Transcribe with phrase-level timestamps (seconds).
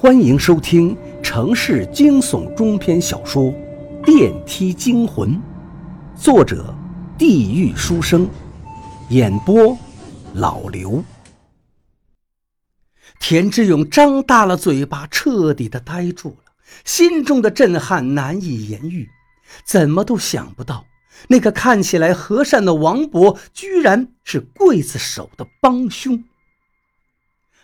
[0.00, 3.52] 欢迎收听城市惊悚中篇小说
[4.02, 5.34] 《电梯惊魂》，
[6.16, 6.74] 作者：
[7.18, 8.26] 地狱书生，
[9.10, 9.76] 演播：
[10.32, 11.04] 老刘。
[13.20, 16.52] 田志勇张大了嘴巴，彻底的呆住了，
[16.86, 19.06] 心中的震撼难以言喻，
[19.66, 20.86] 怎么都想不到，
[21.28, 26.24] 那个看起来和善的王伯，居然是刽子手的帮凶。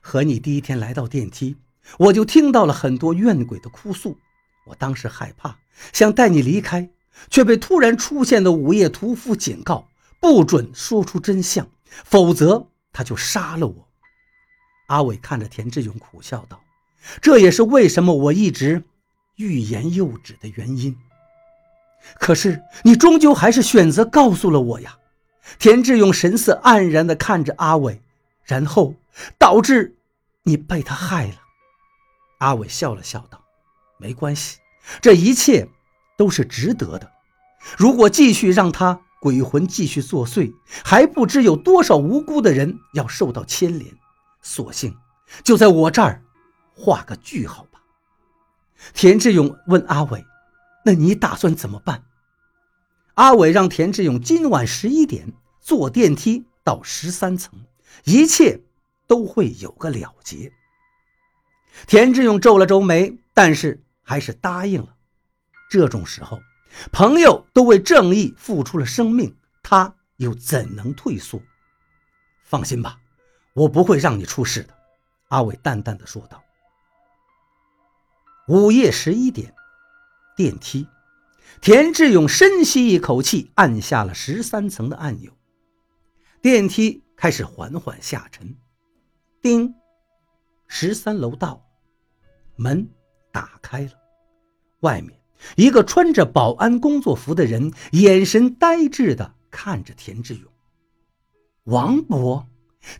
[0.00, 1.54] 和你第一天来到电梯。
[1.98, 4.18] 我就听到了很多怨鬼的哭诉，
[4.66, 5.58] 我当时害怕，
[5.92, 6.90] 想带你离开，
[7.30, 9.88] 却被突然出现的午夜屠夫警告，
[10.20, 13.88] 不准说出真相，否则他就杀了我。
[14.86, 16.60] 阿伟看着田志勇，苦笑道
[17.22, 18.82] ：“这也是为什么我一直
[19.36, 20.96] 欲言又止的原因。
[22.18, 24.98] 可是你终究还是选择告诉了我呀。”
[25.58, 28.00] 田志勇神色黯然地看着阿伟，
[28.44, 28.94] 然后
[29.38, 29.94] 导致
[30.44, 31.34] 你被他害了。
[32.38, 33.42] 阿伟笑了笑道
[33.98, 34.58] ：“没关系，
[35.00, 35.68] 这一切
[36.16, 37.10] 都是值得的。
[37.78, 40.52] 如果继续让他鬼魂继续作祟，
[40.84, 43.94] 还不知有多少无辜的人要受到牵连。
[44.42, 44.96] 索性
[45.42, 46.22] 就在我这儿
[46.74, 47.80] 画个句号吧。”
[48.92, 50.24] 田志勇问阿伟
[50.84, 52.04] ：“那你打算怎么办？”
[53.14, 57.60] 阿伟让田志勇今晚十一点坐电梯到十三层，
[58.04, 58.60] 一切
[59.06, 60.52] 都会有个了结。
[61.86, 64.96] 田志勇皱了皱眉，但是还是答应了。
[65.70, 66.40] 这种时候，
[66.92, 71.40] 朋友都为正义付出了生命，他又怎能退缩？
[72.42, 72.98] 放心吧，
[73.54, 74.74] 我不会让你出事的。”
[75.28, 76.42] 阿伟淡淡的说道。
[78.46, 79.54] 午夜十一点，
[80.36, 80.86] 电梯，
[81.60, 85.32] 田志勇深吸一口气，按下了十三层的按钮，
[86.40, 88.56] 电梯开始缓缓下沉。
[89.40, 89.74] 叮，
[90.68, 91.63] 十三楼到。
[92.56, 92.88] 门
[93.32, 93.92] 打开了，
[94.80, 95.12] 外面
[95.56, 100.42] 一个穿着保安工作服的人，眼神呆滞地看着田志勇。
[101.64, 102.46] 王博，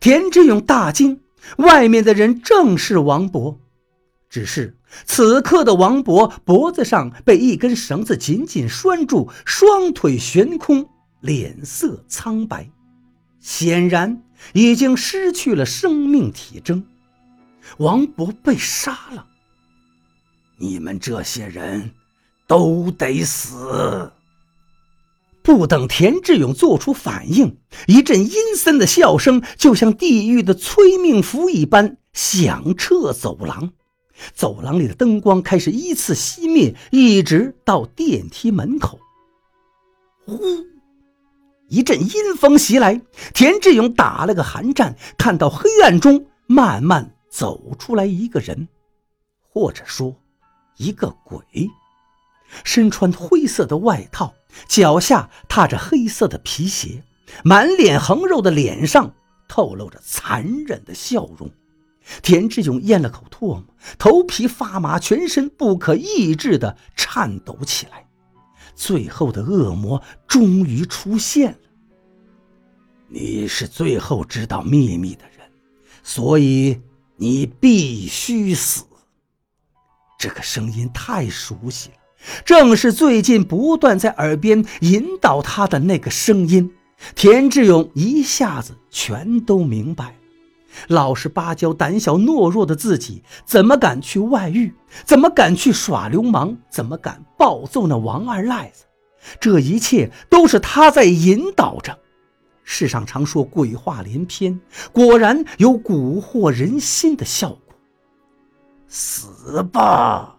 [0.00, 1.20] 田志勇大惊，
[1.58, 3.60] 外面的人正是王博，
[4.28, 10.88] 只是此刻的王博脖子上被一根绳子紧紧拴住，双腿悬空，
[11.20, 12.70] 脸色苍白，
[13.40, 16.84] 显然已经失去了生命体征。
[17.78, 19.26] 王博被杀了。
[20.58, 21.90] 你们这些人
[22.46, 24.12] 都得死！
[25.42, 33.72] 不等田志勇做出反应，一阵阴森的笑声就像地狱的催命符一般响彻走廊。
[34.32, 39.00] 走廊里的灯光开始依次熄灭，一直到电梯门口。
[40.24, 40.38] 呼！
[41.68, 43.02] 一阵阴风袭来，
[43.34, 48.68] 田志勇打了个寒战，看到黑暗中慢慢走出来一个人，
[49.52, 50.16] 或者说……
[50.76, 51.70] 一个鬼，
[52.64, 54.34] 身穿灰色的外套，
[54.68, 57.02] 脚下踏着黑色的皮鞋，
[57.42, 59.14] 满脸横肉的脸上
[59.48, 61.50] 透露着残忍的笑容。
[62.22, 63.64] 田志勇咽了口唾沫，
[63.98, 68.06] 头皮发麻，全身不可抑制地颤抖起来。
[68.74, 71.58] 最后的恶魔终于出现了。
[73.08, 75.48] 你是最后知道秘密的人，
[76.02, 76.80] 所以
[77.16, 78.84] 你必须死。
[80.24, 81.96] 这个声音太熟悉了，
[82.46, 86.72] 正是最近不断在耳边引导他的那个声音。
[87.14, 90.14] 田志勇一下子全都明白了：
[90.88, 94.72] 老实巴交、胆小懦弱的自己，怎么敢去外遇？
[95.04, 96.56] 怎么敢去耍流氓？
[96.70, 98.86] 怎么敢暴揍那王二赖子？
[99.38, 101.98] 这一切都是他在引导着。
[102.62, 104.58] 世上常说鬼话连篇，
[104.90, 107.63] 果然有蛊惑人心的效果。
[108.96, 110.36] 死吧，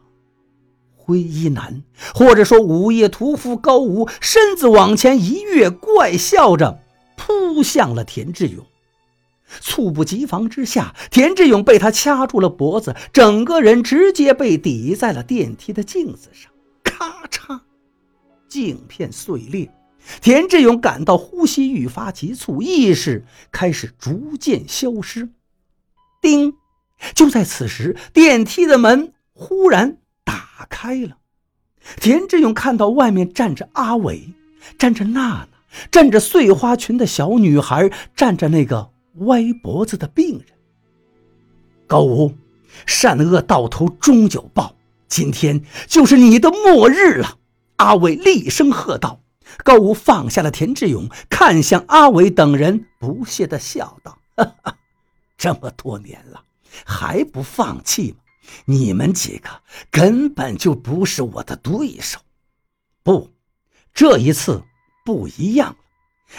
[0.96, 1.84] 灰衣男，
[2.14, 6.80] 或者说午夜屠夫高武，身子往前一跃，怪笑着
[7.18, 8.66] 扑向了田志勇。
[9.60, 16.50] 猝不及防之下，田志勇被他掐住了脖子，整个人直接被抵在了电梯的镜子上，
[16.82, 17.60] 咔嚓，
[18.48, 19.70] 镜片碎裂。
[20.22, 25.28] 田志勇感到呼吸愈发急促，意识开始逐渐消失。
[26.22, 26.56] 叮。
[27.14, 31.18] 就在此时，电梯的门忽然打开了。
[31.98, 34.30] 田志勇看到外面站着阿伟，
[34.78, 35.48] 站着娜娜，
[35.92, 40.48] 站着碎花裙的小女孩，站着那个歪脖子的病人。
[41.86, 42.36] 高武，
[42.88, 44.76] 善恶到头终有报，
[45.08, 47.38] 今天就是你的末日了！
[47.76, 49.22] 阿伟厉声喝道。
[49.64, 54.76] 高武放下了田志勇，看向阿伟等人，不屑地笑道：“哈哈，
[55.38, 56.42] 这么多年了。”
[56.86, 58.18] 还不放弃吗？
[58.66, 59.50] 你们几个
[59.90, 62.20] 根本就不是我的对手。
[63.04, 63.32] 不，
[63.94, 64.64] 这一次
[65.04, 65.78] 不一样了。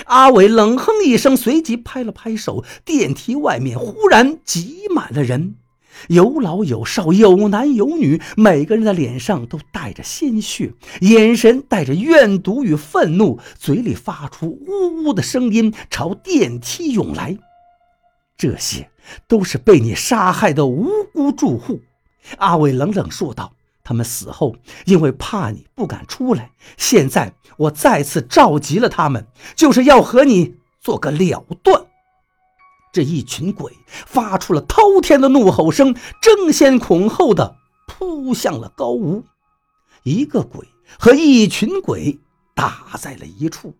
[0.04, 5.56] 阿伟冷哼一声，随即拍了拍手，电梯外面忽然挤满了人，
[6.08, 17.38] 有老有少，有男有女，每个人的脸上都带着鲜血，眼神带着怨毒与愤怒，嘴里发出呜呜的声音，朝电梯涌来。
[18.36, 18.90] 这些
[19.26, 21.80] 都是被你杀害的无辜住户。
[22.38, 23.52] 阿伟冷冷说道。
[23.88, 26.50] 他们死后，因为怕你不敢出来。
[26.76, 31.86] 现在我再次召集了他们，就是要和你做个了断。
[32.92, 37.54] 这一群鬼发出了滔天的怒吼声，争先恐后的
[37.86, 39.22] 扑向了高屋。
[40.02, 40.66] 一个鬼
[40.98, 42.18] 和一群鬼
[42.56, 43.72] 打在了一处，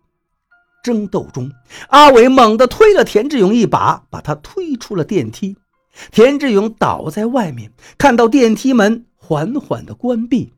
[0.83, 1.51] 争斗中，
[1.89, 5.57] 阿伟猛地推了田志勇一把，把他推出了电梯。
[6.11, 9.05] 田志勇倒在外面，看到电梯门。
[9.19, 10.53] 缓缓的关闭，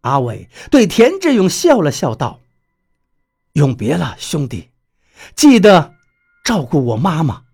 [0.00, 2.40] 阿伟对田志勇笑了笑，道
[3.52, 4.70] ：“永别了，兄弟，
[5.36, 5.92] 记得
[6.42, 7.44] 照顾我妈妈。”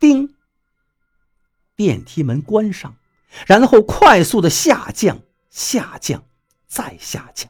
[0.00, 0.34] 叮，
[1.76, 2.96] 电梯门关上，
[3.46, 6.24] 然后快速的下降，下降，
[6.66, 7.48] 再下降，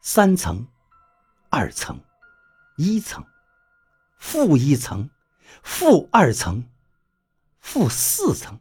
[0.00, 0.66] 三层，
[1.50, 2.00] 二层，
[2.76, 3.24] 一层，
[4.18, 5.10] 负一层，
[5.62, 6.64] 负二层，
[7.60, 8.58] 负四层。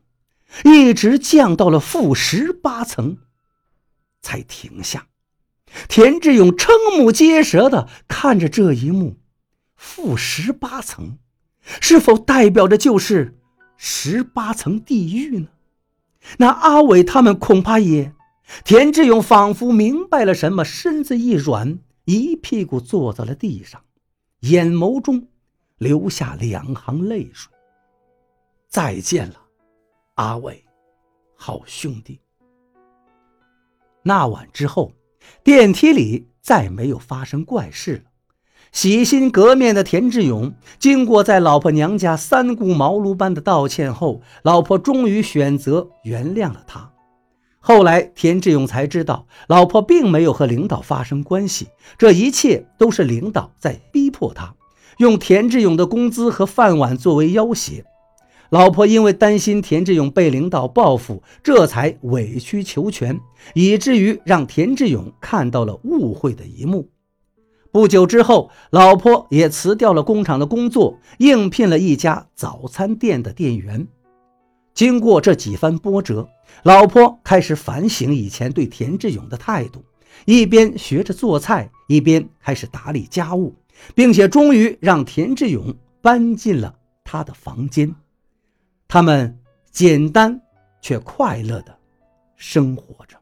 [0.66, 3.18] 一直降到了负十八层，
[4.22, 5.08] 才停下。
[5.88, 9.18] 田志勇瞠目结舌的看着这一幕：
[9.78, 11.18] 负十八层，
[11.80, 13.40] 是否代表着就是
[13.78, 15.48] 十八层地狱呢？
[16.38, 18.14] 那阿伟他们恐怕也……
[18.66, 23.82] 田志勇仿佛明白了什么，身子一软，一屁股坐在了地上，
[24.42, 25.28] 眼眸中
[25.78, 27.52] 流下两行泪水。
[28.68, 29.36] 再见了。
[30.16, 30.64] 阿伟，
[31.36, 32.20] 好兄弟。
[34.04, 34.94] 那晚之后，
[35.44, 38.04] 电梯里再没有发生怪事了。
[38.72, 46.91] 洗心革面的田志勇，经过在老婆娘家三顾茅庐般的道歉后，老婆终于选择原谅了他。
[47.64, 54.56] 后来，田志勇才知道，老婆并没有和领导发生关系，这一切都是领导在逼迫他，
[54.98, 57.86] 用田志勇的工资和饭碗作为要挟。
[58.50, 63.20] 老婆因为担心田志勇被领导报复，这才委曲求全，
[63.54, 66.90] 以至于让田志勇看到了误会的一幕。
[67.72, 73.88] 不久之后，老婆也辞掉了工厂的工作，应聘了一家早餐店的店员。
[74.74, 76.28] 经过这几番波折，
[76.64, 79.84] 老婆开始反省以前对田志勇的态度，
[80.26, 83.56] 一边学着做菜，一边开始打理家务，
[83.94, 86.74] 并且终于让田志勇搬进了
[87.04, 87.94] 他的房间。
[88.88, 89.40] 他们
[89.72, 90.42] 简单
[90.82, 91.78] 却快乐的
[92.36, 93.18] 生活着。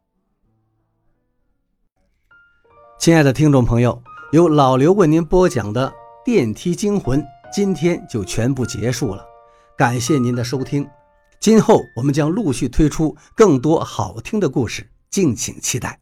[2.99, 4.01] 亲爱的听众朋友，
[4.31, 5.87] 由老刘为您播讲的
[6.25, 9.25] 《电梯惊魂》，今天就全部结束了。
[9.77, 10.87] 感谢您的收听，
[11.39, 15.98] 今后我们将陆续推出更多好听的故事，敬请期待。